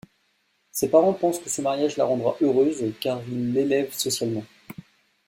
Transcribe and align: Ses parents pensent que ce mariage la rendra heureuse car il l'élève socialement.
Ses 0.71 0.89
parents 0.89 1.13
pensent 1.13 1.37
que 1.37 1.49
ce 1.51 1.61
mariage 1.61 1.95
la 1.95 2.05
rendra 2.05 2.35
heureuse 2.41 2.83
car 2.99 3.21
il 3.29 3.53
l'élève 3.53 3.93
socialement. 3.93 4.43